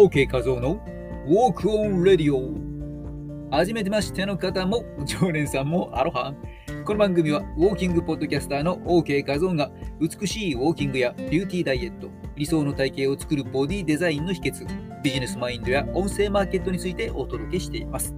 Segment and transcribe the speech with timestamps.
[0.00, 0.76] OK 画像の
[1.26, 2.58] Walk on Radio
[3.50, 6.32] 初めてましての方も常連さんもアロハ。
[6.86, 18.14] この番組はウォーキングポッドキャスターの OK 画像が美しいウォーキングやビューティーダイエット理想の体型を作るボディデザインの秘訣ビジネスマインドや音声マーケットについてお届けしています。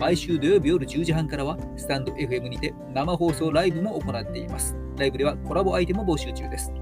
[0.00, 4.74] 毎週土曜日夜10時半からはスタンド FM にて生放送ライブも行っています。
[4.96, 6.72] ライブではコラボアイテムも募集中です。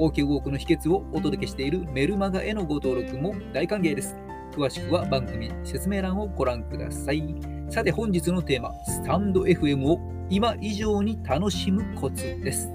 [0.00, 4.16] OK ウォークの秘訣をお届けしているメルマガへのご登録も大歓迎です。
[4.50, 7.22] 詳しくは番組説明欄をご覧ください。
[7.68, 10.00] さて本日のテーマ、スタンド FM を
[10.30, 12.70] 今以上に楽しむコツです。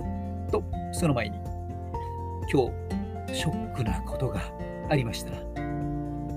[0.51, 1.37] と、その前に、
[2.53, 2.71] 今
[3.27, 4.41] 日、ショックなことが
[4.91, 5.31] ありました。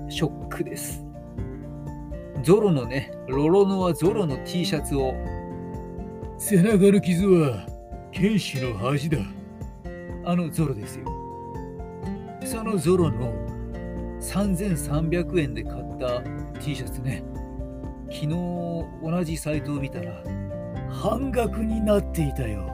[0.09, 1.05] ショックです。
[2.41, 5.13] ゾロのね、ロロノアゾロの T シャツを、
[6.39, 7.67] 背中の傷は
[8.11, 9.19] 剣士の恥だ。
[10.29, 11.05] あのゾロですよ。
[12.45, 13.33] そのゾロの
[14.21, 16.21] 3300円で買った
[16.59, 17.23] T シャツね、
[18.11, 18.27] 昨日
[19.01, 20.23] 同じサイトを見たら
[20.91, 22.69] 半額になっていたよ。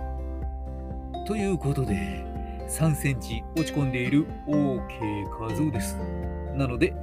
[1.25, 2.25] ということで、
[2.67, 5.95] 3センチ落ち込んでいる OK 画像です。
[6.57, 6.93] なので、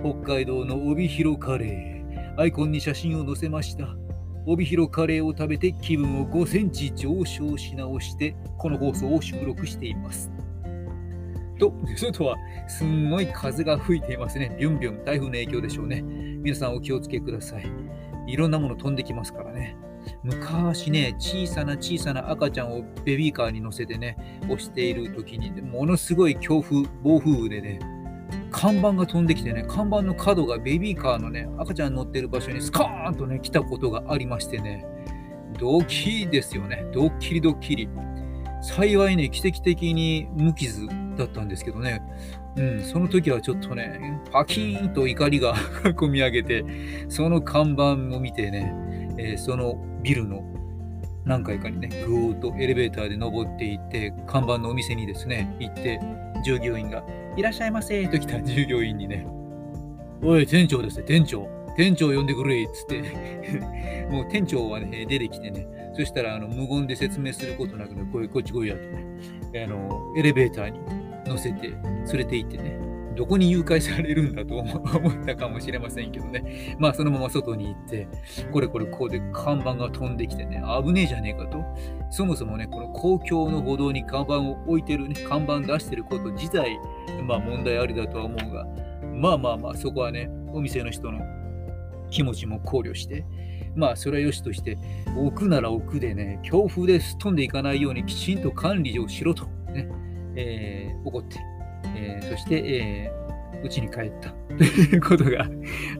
[0.00, 3.86] 北海道の帯広カレー、アイコンに写真を載せました。
[4.46, 10.30] 帯広カレーを食べて気分を5センチ上昇し直してこの放送を収録しています。
[11.58, 14.56] と、外はすんごい風が吹いていますね。
[14.58, 16.02] ビュンビュン、台風の影響でしょうね。
[16.02, 17.70] 皆さんお気をつけください。
[18.26, 19.76] いろんなもの飛んできますからね。
[20.22, 27.78] 昔ね、小さな小さな赤ちゃんをベビーカーに乗せてね、押している時に、ものすごい強風、暴風雨でね、
[28.60, 34.84] 看板が飛んできてね、看板の角がベビーカーのね、赤ちゃん乗ってる場所にスカーンとね、来たことがありましてね、
[35.58, 36.84] ドッキリですよね。
[36.92, 37.88] ドッキリドッキリ。
[38.60, 42.02] 幸いね、奇跡的に無傷だったんですけどね、
[42.56, 45.54] うん、その時はちょっとね、パキーンと怒りが
[45.96, 46.62] 込み上げて、
[47.08, 48.74] その看板を見てね、
[49.16, 50.44] えー、そのビルの
[51.24, 55.98] 何階かにね、ぐーっとエレベーターで登っていって、看板のお店にですね、行って、
[56.44, 57.04] 従業員が、
[57.40, 59.26] いらっしゃいませと来た従業員にね、
[60.22, 61.48] おい、店長ですね、店長。
[61.74, 63.02] 店長呼んでくれっつって。
[64.12, 70.80] もう店長はね、出てきてね、そしたらあの無言で説明することなくね、ここっち来いやとね、あの、エレベーターに
[71.24, 72.78] 乗せて連れて行ってね、
[73.16, 74.78] どこに誘拐されるんだと思
[75.10, 76.76] ったかもしれませんけどね。
[76.78, 78.08] まあそのまま外に行って、
[78.52, 81.64] これこれこうで看板が飛んできてね、危ねえじゃねえかと。
[82.10, 86.78] そもそもね、この公共の歩道に看板を置いてるね、看板出してること自体、
[87.26, 88.66] まあ問題ありだとは思うが、
[89.14, 91.20] まあまあまあそこはね、お店の人の
[92.10, 93.24] 気持ちも考慮して、
[93.74, 94.78] まあそれはよしとして、
[95.16, 99.88] 置くなら置くでね、強風です飛んでいかないようにきちんと管理をしろと、ね、
[100.36, 101.38] えー、怒って、
[101.96, 105.46] えー、そして、えー、家に帰ったということが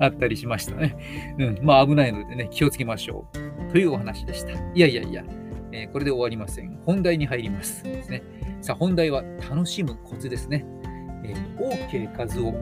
[0.00, 0.96] あったりしましたね。
[1.38, 3.26] うん、まあ危ないのでね、気をつけましょ
[3.68, 3.72] う。
[3.72, 4.52] というお話でした。
[4.52, 5.24] いやいやいや、
[5.72, 6.78] えー、これで終わりません。
[6.84, 8.22] 本題に入りますですね。
[8.60, 10.64] さあ、本題は楽しむコツですね。
[11.24, 12.54] えー、OK 数を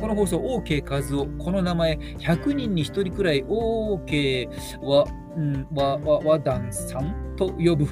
[0.00, 4.48] この放送 OK 和夫、この名前、100人に1人くらい OK
[4.82, 5.06] は、
[5.36, 7.86] うん、わ、わ、わだんさんと呼ぶ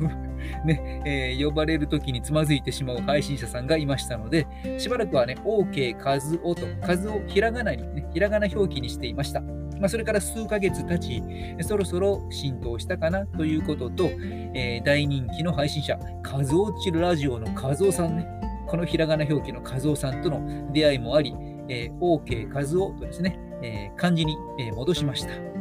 [0.64, 4.46] ね、えー、呼ばれるときにつまずいてしまう配信者さんがいましたので、
[4.78, 9.40] しばらくはね、OK 和夫と、和夫ひらがなに、ね、ひらがな表記にしていました。
[9.40, 11.22] まあ、それから数ヶ月経ち、
[11.62, 14.04] そろそろ浸透したかなということと、
[14.54, 18.26] えー、大人気の配信者、和夫チルラジオの和夫さんね、
[18.66, 21.34] このひらがな表記の和夫さんとの出会いもあり、
[21.68, 25.53] えー、OK 和夫とですね、えー、漢字に、え、戻しました。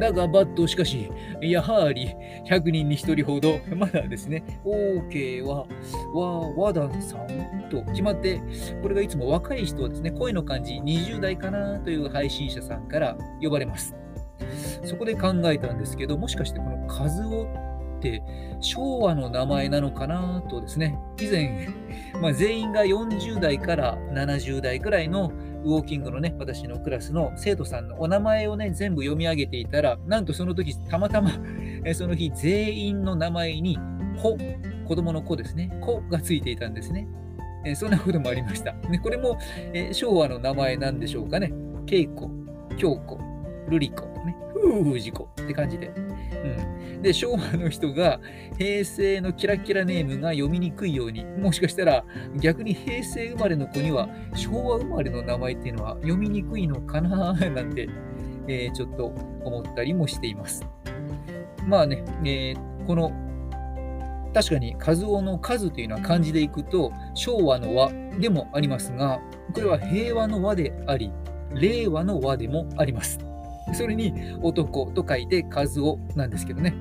[0.00, 2.14] だが、バット、しかし、やはり
[2.46, 5.66] 100人に1人ほど、まだですね、OK は、
[6.14, 8.40] わ、和田さんと決まって、
[8.82, 13.94] これがいつも若い人はですね、声の感じ、20代かなという配信者さんから呼ばれます。
[14.84, 17.46] そこで考えたんですけど、もしかしてこの数を
[18.00, 18.22] って
[18.60, 21.68] 昭和の名前なのかなとですね、以前、
[22.20, 25.32] まあ、全員が40代から70代くらいの
[25.64, 31.32] ウォーキングのね、私のクラスの生徒さんのお名前をね、全部読み上げていたら、なんとその時、たまたま
[31.94, 33.78] その日、全員の名前に、
[34.20, 34.38] 子、
[34.86, 37.06] 子供の子ですね、子がついていたんですね。
[37.64, 38.72] えそんなこともありました。
[38.72, 39.38] ね、これも、
[39.74, 41.52] え昭和の名前なんでしょうかね。
[41.86, 42.30] 恵子、
[42.78, 43.16] 京子、
[43.68, 45.88] 瑠璃子、ね、夫婦事故って感じで。
[45.88, 48.20] うん、で、昭和の人が
[48.58, 52.04] 平成のキラキラネームが読みにくいように、もしかしたら
[52.36, 57.88] 逆に平成生まれの子には昭和生まれの名前っていうのは読みにくいのかな なんて、
[58.48, 59.06] えー、ちょっと
[59.44, 60.66] 思ったりもしています。
[61.66, 63.12] まあね、えー、この
[64.32, 69.20] 確かに数夫の数というのは漢字でいくと昭和の和でもありますが、
[69.54, 71.10] これは平和の和であり、
[71.54, 73.29] 令和の和でもあります。
[73.74, 74.12] それに
[74.42, 76.74] 男と書いて和夫なんですけどね。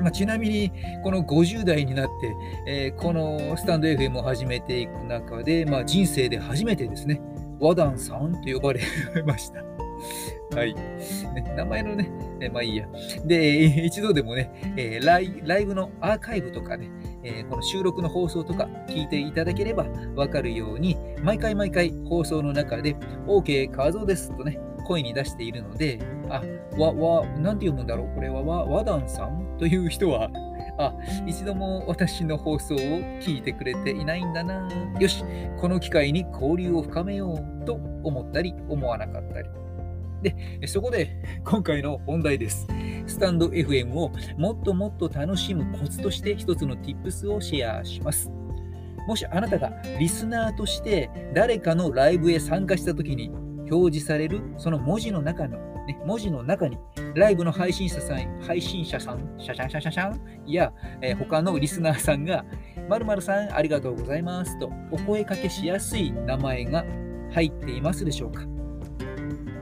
[0.00, 0.70] まあ、ちなみに、
[1.02, 2.36] この50代になって、
[2.66, 7.20] えーこのスタンド FM を始めていく中で、まあ、人生で初めてですね、
[7.58, 8.80] 和談さんと呼ばれ
[9.26, 9.64] ました。
[10.54, 10.74] はい。
[10.74, 12.86] ね、名前のね、えまあいいや。
[13.24, 16.88] で、 一度でもね、えーライライブのアーカイブとかね、
[17.22, 22.94] えーこの収録の放送とか聞いていただければわかるように、毎回毎回放送の中で、
[23.26, 25.98] OK 画像ですとね、声に出しているので、
[26.28, 26.42] あ、
[26.78, 28.14] わ、わ、なんて読むんだろう？
[28.14, 30.30] これは、わ、和談さんという人は、
[30.78, 30.94] あ、
[31.26, 34.68] 一度も私の放送を聞いてくれていないんだな。
[35.00, 35.24] よし、
[35.58, 39.48] この機会に交流を深めようと思ったり、思わなかったり。
[40.22, 41.10] で、そこで
[41.44, 42.66] 今回の本題です。
[43.06, 48.30] スタンド FM をもっともっと楽しむコツとして一つの Tips をシェアします。
[49.06, 53.30] もしあなたがリスナーとして誰かのライブへ参加したときに
[53.70, 56.78] 表示されるその文字の中の、ね、文字の中に
[57.14, 62.44] ライブの配信者さん、配信者さん、シャシャンシャシャシャンや、えー他のリスナーさんが
[62.88, 66.84] 〇〇さんありがとうございますとお声かけしやすい名前が
[67.32, 68.42] 入っていますでしょうか。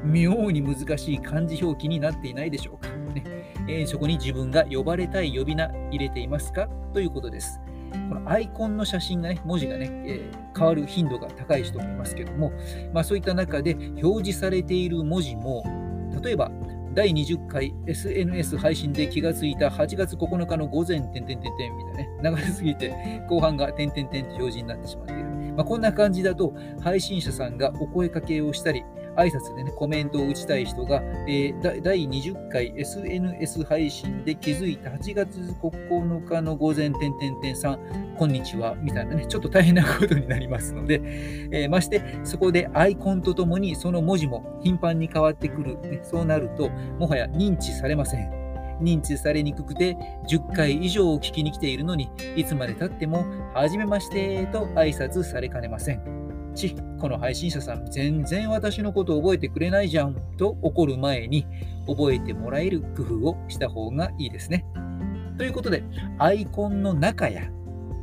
[0.04, 3.24] 妙に難しい漢字表記になっていないでしょうか、ね。
[3.66, 6.68] えーそこに自分が呼ばれたい呼び名入れていますか？
[6.92, 7.58] ということです。
[8.08, 12.52] このアイコンの写真がね、文字がね、えー変わる頻度が高い人もいますけども、
[12.92, 15.64] まあ、そういった中で表示されている文字も、
[16.22, 16.50] 例えば、
[16.94, 25.24] 第20回 SNS 配信で気がついた8月9日の午前、点々点々みたいなね、流れすぎて、後半が点々点って表示になってしまっている。
[25.56, 28.84] まあ、こんな感じだと、配信者さんがお声かけをしたり、
[29.16, 41.00] 挨拶でね、コメントを打ちたい人が、えー第20回 SNS 配信で気づいた8月9日の午前、点々点さん、こんにちは、みたいなね、ちょっと大変なことになりますので、
[41.50, 46.68] えーまして、そこでアイコンとともにその文字も頻繁に変わってくる、ね、そうなると、
[46.98, 48.44] もはや認知されません。
[48.80, 49.96] 認知されにくくて、
[50.28, 53.24] 10回以上聞きに来ているのに、いつまで経っても、
[53.54, 56.23] はじめましてと挨拶されかねません。
[56.54, 61.46] ち、この配信者さん、全然私のこと覚えてくれないじゃんと怒る前に、
[61.86, 64.64] 覚えてもらえる工夫をした方がいいですね。
[65.36, 65.82] ということで、
[66.18, 67.50] アイコンの中や、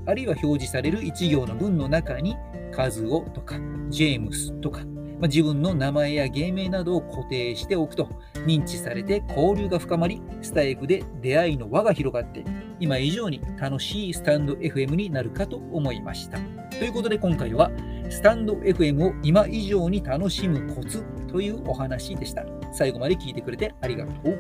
[0.06, 2.36] あるいは表示される1行の文の中に、
[2.72, 3.56] カズオとか、
[3.90, 4.82] ジェームスとか、
[5.22, 8.10] ま自分の名前や芸名などを固定しておくと、
[8.46, 12.44] 認知されて交流が深まり、スタイフで出会いの輪が広がって、
[12.80, 16.40] 今以上に楽しいスタンド FM になるかと思いました。
[16.80, 17.70] ということで今回は、
[18.12, 22.44] スタンド FM を今以上に楽しむコツというお話でした。
[22.74, 24.38] 最後まで聞いてくれてありがとう。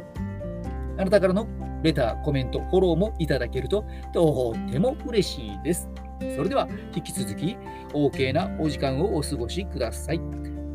[0.97, 1.47] あなたからの
[1.81, 5.89] レター、コメント、フォローもいただけるととっても嬉しいです。
[6.35, 7.55] それでは引き続き
[7.93, 10.19] OK なお時間をお過ごしください。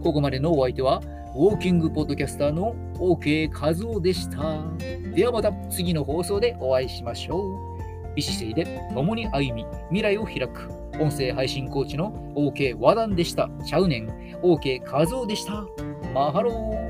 [0.02, 1.02] ここまでのお相手は
[1.36, 4.64] ウォーキングポッドキャスターの OK 和夫でした。
[5.14, 7.65] ではまた次の放送でお会いしましょう。
[8.16, 10.70] 美姿勢で共に歩み、未来を開く。
[10.98, 13.50] 音声配信コーチの OK 和談でした。
[13.64, 14.08] チャウネン。
[14.42, 15.66] OK 和夫でした。
[16.14, 16.85] マハロー。